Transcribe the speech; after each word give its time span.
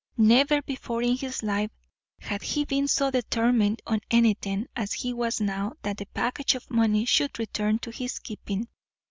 Never 0.17 0.63
before 0.63 1.03
in 1.03 1.15
his 1.15 1.43
life 1.43 1.69
had 2.21 2.41
he 2.41 2.65
been 2.65 2.87
so 2.87 3.11
determined 3.11 3.83
on 3.85 3.99
anything 4.09 4.65
as 4.75 4.93
he 4.93 5.13
was 5.13 5.39
now 5.39 5.73
that 5.83 5.97
the 5.97 6.07
package 6.07 6.55
of 6.55 6.71
money 6.71 7.05
should 7.05 7.37
return 7.37 7.77
to 7.77 7.91
his 7.91 8.17
keeping. 8.17 8.67